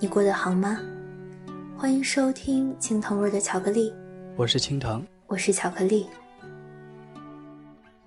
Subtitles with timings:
[0.00, 0.76] 你过得好吗？
[1.78, 3.92] 欢迎收听青藤味的巧克力。
[4.34, 6.08] 我是青藤，我是巧克力。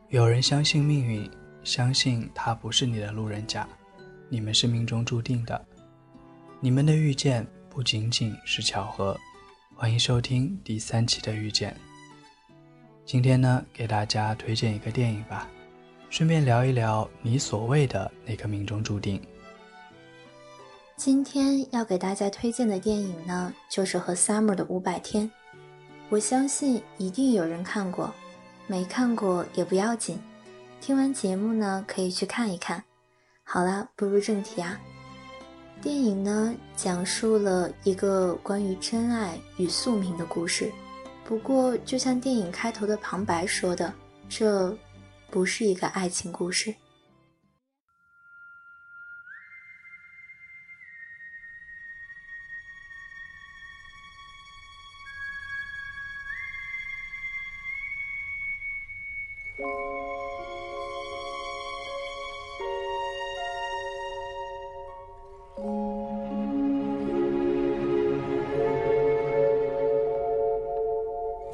[0.09, 1.29] 有人相信命运，
[1.63, 3.65] 相信他不是你的路人甲，
[4.27, 5.65] 你们是命中注定的。
[6.59, 9.17] 你们的遇见不仅仅是巧合。
[9.75, 11.73] 欢迎收听第三期的遇见。
[13.05, 15.47] 今天呢，给大家推荐一个电影吧，
[16.09, 19.21] 顺便聊一聊你所谓的那个命中注定。
[20.97, 25.29] 今天要给大家推荐的电影呢，就是和 Summer 的五百天。
[26.09, 28.11] 我相信一定有人看过，
[28.65, 30.19] 没看过也不要紧。
[30.81, 32.83] 听完节目呢，可以去看一看。
[33.43, 34.81] 好了，步入正题啊。
[35.83, 40.71] 电影呢，讲述了一个关于真爱与宿命的故事。
[41.23, 43.93] 不过，就像电影开头的旁白说的，
[44.27, 44.75] 这
[45.29, 46.73] 不是一个爱情故事。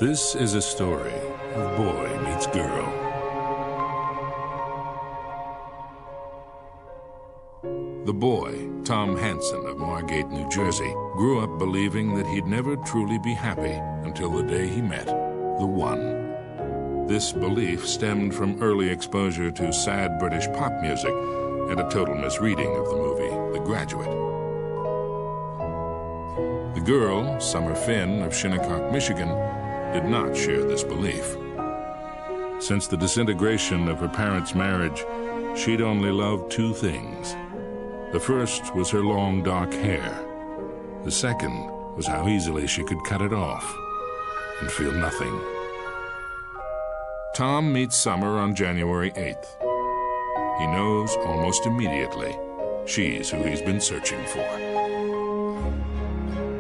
[0.04, 1.14] This is a story
[1.56, 2.90] of boy meets girl.
[8.04, 13.18] The boy, Tom Hanson of Margate, New Jersey, grew up believing that he'd never truly
[13.20, 17.08] be happy until the day he met the one.
[17.08, 21.14] This belief stemmed from early exposure to sad British pop music
[21.70, 24.18] and a total misreading of the movie The Graduate.
[26.76, 29.30] The girl, Summer Finn of Shinnecock, Michigan,
[29.94, 31.38] did not share this belief.
[32.60, 35.06] Since the disintegration of her parents' marriage,
[35.56, 37.36] she'd only loved two things.
[38.12, 40.20] The first was her long dark hair.
[41.04, 43.72] The second was how easily she could cut it off
[44.62, 45.40] and feel nothing.
[47.36, 49.48] Tom meets Summer on January 8th.
[50.60, 52.36] He knows almost immediately
[52.88, 54.48] she's who he's been searching for.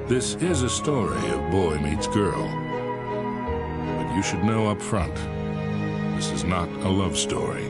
[0.07, 2.62] This is a story of boy meets girl
[4.15, 5.15] you should know up front
[6.15, 7.69] this is not a love story.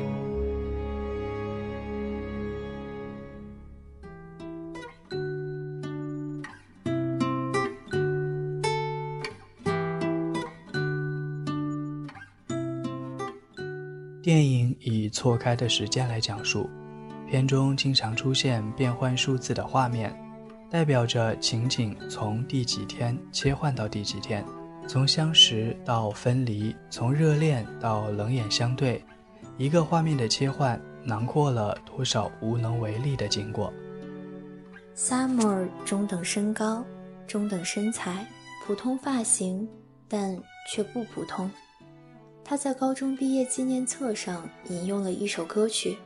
[14.21, 16.69] 电影以错开的时间来讲述
[17.27, 20.15] 片中经常出现变换数字的画面
[20.69, 24.62] 代表着情景从第几天切换到第几天。
[24.87, 29.03] 从相识到分离，从热恋到冷眼相对，
[29.57, 33.73] 一个画面的切换，囊括了多少无能为力的经过。
[34.95, 36.85] Summer 中等身高，
[37.25, 38.27] 中等身材，
[38.65, 39.67] 普通发型，
[40.07, 40.37] 但
[40.69, 41.49] 却不普通。
[42.43, 45.97] 他在高中毕业纪念册上引用了一首歌曲，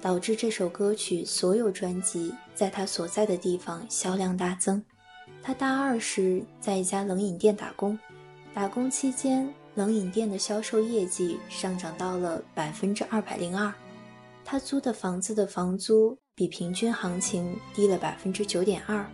[0.00, 4.82] 导致这首歌曲所有专辑在他所在的地方销量大增。
[5.42, 7.98] 他大二时在一家冷饮店打工，
[8.52, 13.72] 打工期间冷饮店的销售业绩上涨到了百分之二百零二。
[14.44, 19.04] 他租的房子的房租比平均行情低了百分之九点二。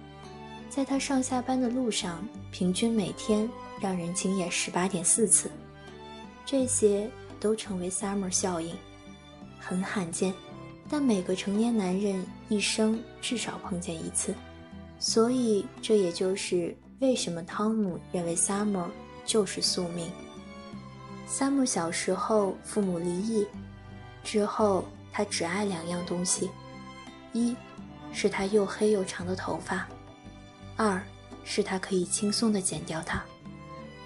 [0.69, 3.49] 在他上下班的路上，平均每天
[3.81, 5.49] 让人惊艳十八点四次。
[6.45, 8.75] 这些都成为 Summer 效应，
[9.61, 10.35] 很罕见，
[10.89, 14.35] 但每个成年男人一生至少碰见一次。
[14.99, 18.87] 所以，这也就是为什么汤姆认为 Summer
[19.27, 20.11] 就是宿命。
[21.29, 23.47] Summer 小时候父母离异，
[24.23, 26.51] 之后他只爱两样东西：
[27.33, 27.55] 一
[28.13, 29.87] 是他又黑又长的头发；
[30.77, 31.03] 二
[31.45, 33.23] 是他可以轻松地剪掉它，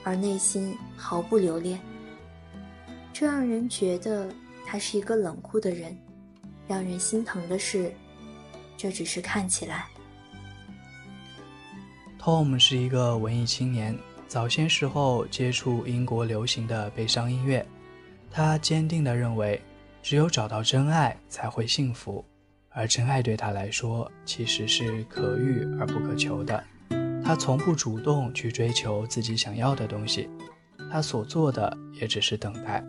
[0.03, 1.79] 而内心毫不留恋。
[3.13, 4.29] 这让人觉得
[4.67, 5.97] 他是一个冷酷的人。
[6.67, 7.91] 让人心疼的是，
[8.77, 9.89] 这只是看起来。
[12.19, 17.65] Tom 是一个文艺青年，早些时候接触英国流行的悲伤音乐。
[18.31, 19.61] 他坚定地认为，
[20.03, 22.23] 只有找到真爱才会幸福，
[22.71, 26.63] 而真爱对他来说其实是可遇而不可求的。
[27.25, 30.29] 他从不主动去追求自己想要的东西，
[30.91, 32.85] 他所做的也只是等待。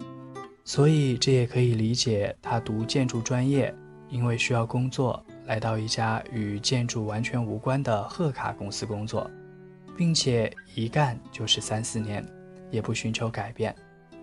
[0.65, 3.73] 所以，这也可以理解他读建筑专业，
[4.09, 9.27] 因为需要工作，来到一家与建筑完全无关的贺卡公司工作，
[9.97, 12.23] 并且一干就是三四年，
[12.69, 13.75] 也不寻求改变。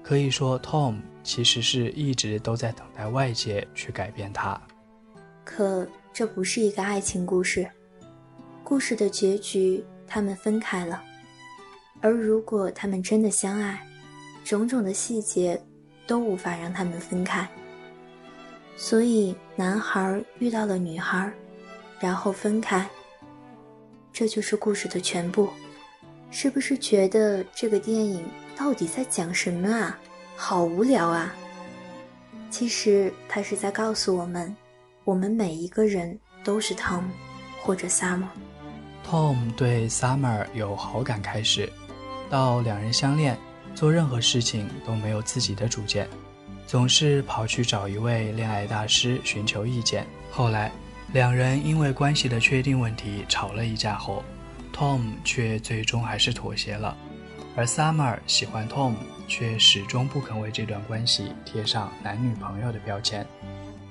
[0.05, 4.61] 可以说，Tom 其实是一直都在等待外界去改变他。
[5.45, 7.69] 可这不是一个爱情故事，
[8.63, 11.03] 故事的结局，他们分开了。
[12.01, 13.85] 而如果他们真的相爱，
[14.45, 15.61] 种种的细节。
[16.09, 17.51] 都无法让他们分开，
[18.77, 21.33] 所以男孩遇到了女孩，
[21.99, 22.87] 然后分开。
[24.13, 25.49] 这就是故事的全部。
[26.31, 28.25] 是不是觉得这个电影
[28.57, 29.99] 到底在讲什么啊？
[30.37, 31.35] 好无聊啊！
[32.51, 34.55] 其实他是在告诉我们，
[35.05, 37.05] 我们每一个人都是 Tom
[37.63, 38.29] 或者 Summer。
[39.09, 41.73] Tom 对 Summer 有好感开始，
[42.29, 43.39] 到两人相恋。
[43.75, 46.09] 做任何事情都没有自己的主见，
[46.67, 50.07] 总是跑去找一位恋爱大师寻求意见。
[50.31, 50.73] 后来，
[51.13, 54.25] 两人因为关系的确定问题吵了一架后
[54.75, 56.97] ，Tom 却最终还是妥协了，
[57.55, 58.95] 而 Summer 喜欢 Tom，
[59.29, 63.25] 却始终不肯为这段关系贴上男女朋友的标签，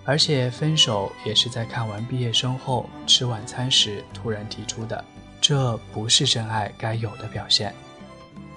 [0.04, 5.04] 而且分手也是在看完毕业生后吃晚餐时突然提出的，
[5.40, 7.74] 这不是真爱该有的表现。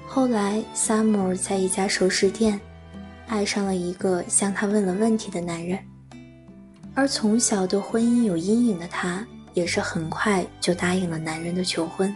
[0.07, 2.61] 后来，Summer 在一家首饰店，
[3.29, 5.79] 爱上了一个向他问了问题的男人。
[6.95, 12.13] 而从小对婚姻有阴影的他，也是很快就答应了男人的求婚。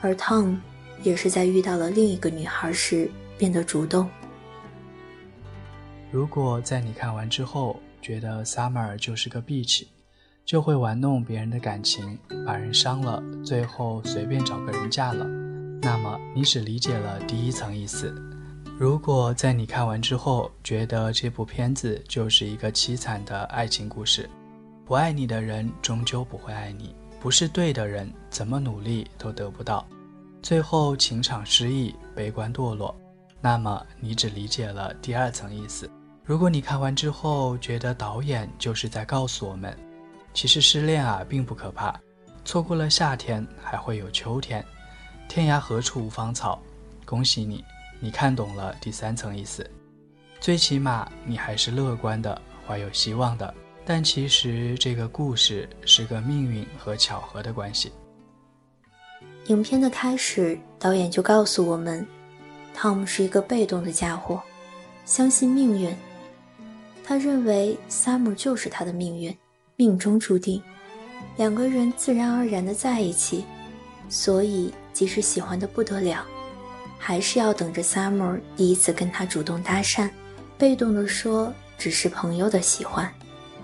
[0.00, 0.58] 而 Tom
[1.02, 4.08] 也是在遇到了另一个女孩时变得主动。
[6.10, 9.86] 如果在你看完之后觉得 Summer 就是个 bitch，
[10.44, 15.24] 就会玩弄别人的感情，把人伤了，最后随便找个人嫁了。
[15.80, 18.14] 那么你只理解了第一层意思。
[18.82, 24.28] 如果在你看完之后觉得这部片子就是一个凄惨的爱情故事，
[24.84, 29.86] 不爱你的人终究不会爱你，不是对的人怎么努力都得不到，
[30.42, 32.92] 最后情场失意，悲观堕落，
[33.40, 35.88] 那么你只理解了第二层意思。
[36.24, 39.78] 如果你看完之后觉得导演就是在告诉我们，
[40.34, 41.94] 其实失恋啊并不可怕，
[42.44, 44.64] 错过了夏天还会有秋天。
[45.28, 46.60] 天涯何处无芳草，
[47.04, 47.64] 恭喜你，
[48.02, 49.64] 你看懂了第三层意思。
[50.40, 53.54] 最起码你还是乐观的，怀有希望的。
[53.86, 57.92] 但其实这个故事是个命运和巧合的关系。
[59.46, 62.04] 影片的开始，导演就告诉我们
[62.76, 64.42] ，Tom 是一个被动的家伙，
[65.04, 65.94] 相信命运。
[67.04, 69.36] 他认为 Sam 就是他的命运，
[69.76, 70.60] 命中注定，
[71.36, 73.44] 两个人自然而然的在一起，
[74.08, 74.74] 所以。
[74.92, 76.22] 即使喜欢的不得了，
[77.04, 80.08] 还是要等着 Summer 第一次跟他主动搭讪，
[80.56, 83.12] 被动的说只是朋友的喜欢，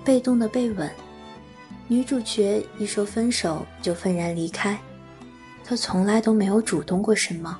[0.05, 0.91] 被动的被吻。
[1.87, 4.77] 女主角一说分手就愤然离开，
[5.65, 7.57] 她从来都没有主动过什么，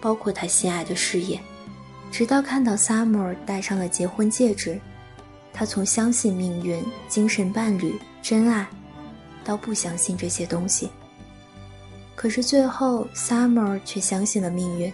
[0.00, 1.38] 包括她心爱的事业。
[2.10, 4.80] 直到看到 Summer 戴上了结婚戒指，
[5.52, 8.66] 她从相信命运、精神伴侣、真爱，
[9.44, 10.88] 到不相信这些东西。
[12.18, 14.92] 可是最后，Summer 却相信了命运。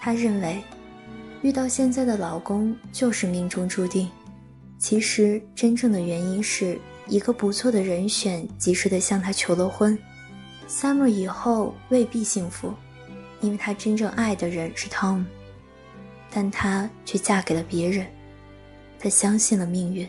[0.00, 0.60] 她认为，
[1.40, 4.10] 遇到现在的老公就是命中注定。
[4.76, 9.96] 其实，真正的原因是一个不错的人选及时的向她求了婚。
[10.68, 12.74] Summer 以后未必幸福，
[13.40, 15.24] 因为她真正爱的人是 Tom，
[16.28, 18.04] 但她却嫁给了别人。
[18.98, 20.08] 她相信了命运。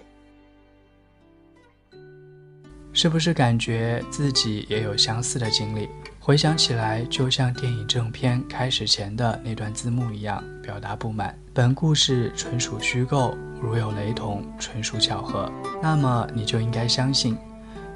[2.91, 5.87] 是不是感觉自己也有相似的经历？
[6.25, 11.37] 回想起来，就像电影正片开始前的那段字幕一样，表达不满。
[11.53, 15.51] 本故事纯属虚构，如有雷同，纯属巧合。
[15.81, 17.37] 那么你就应该相信，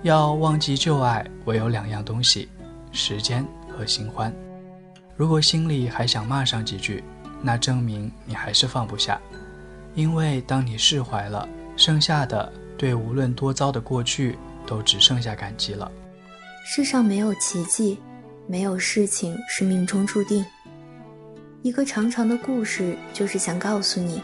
[0.03, 2.49] 要忘记旧爱，唯有两样东西：
[2.91, 4.29] 时间和新欢。
[5.15, 7.01] 如果心里还想骂上几句，
[7.41, 9.17] 那证明你还是放不下。
[9.95, 15.89] 因为当你释怀了，剩下的对无论多糟的过去，都只剩下感激了。
[16.65, 17.97] 世上没有奇迹。
[18.49, 20.45] 没有事情是命中注定，
[21.63, 24.21] 一个长长的故事，就是想告诉你，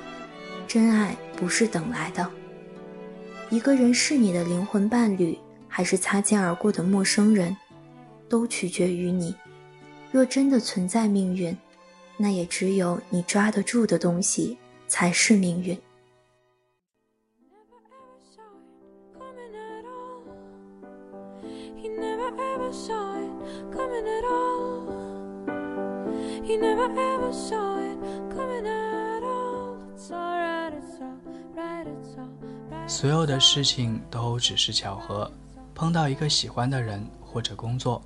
[0.65, 2.25] 真爱不是等来的。
[3.49, 5.37] 一个人是你的灵魂伴侣，
[5.67, 7.55] 还是擦肩而过的陌生人，
[8.29, 9.35] 都取决于你。
[10.09, 11.55] 若真的存在命运，
[12.15, 15.77] 那也只有你抓得住的东西才是命运。
[21.77, 23.29] He never ever saw it
[23.71, 24.93] coming at all.
[26.43, 27.97] He never ever saw it
[28.29, 29.77] coming at all.
[29.93, 32.89] It's alright, it's alright, it's alright.
[32.89, 35.31] 所有的事情都只是巧合，
[35.73, 38.01] 碰到一个喜欢的人或者工作，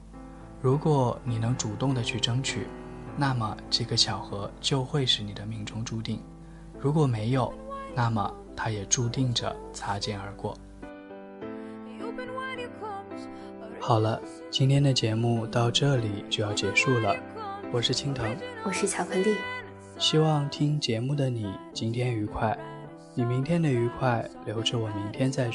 [0.61, 2.67] 如果你能主动的去争取，
[3.15, 6.21] 那么这个巧合就会是你的命中注定。
[6.79, 7.51] 如果没有，
[7.95, 10.55] 那么它也注定着擦肩而过。
[13.87, 17.15] 好了，今天的节目到这里就要结束了。
[17.71, 19.37] 我是青藤，我是巧克力。
[19.97, 22.53] 希望听节目的你今天愉快。
[23.13, 25.49] 你明天的愉快留着我明天再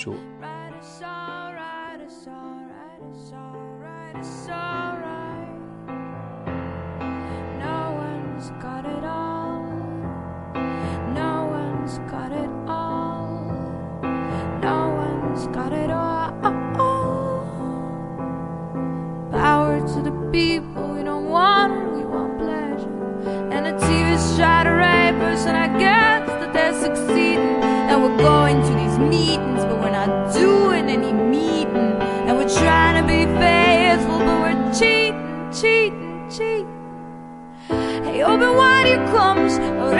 [38.23, 38.53] 祝。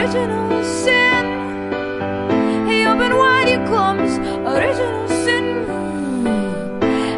[0.03, 1.25] original sin.
[2.67, 5.65] Hey, open wide, here comes original sin.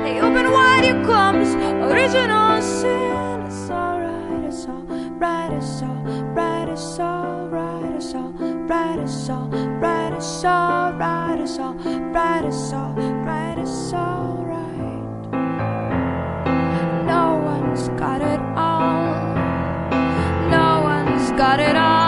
[0.03, 1.55] Hey, open wide, here comes
[1.91, 3.41] original sin.
[3.47, 10.45] It's alright, it's alright, it's alright, it's alright, it's alright, it's alright, it's
[11.59, 13.14] alright, it's alright,
[21.35, 22.04] got it all.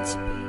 [0.00, 0.39] kids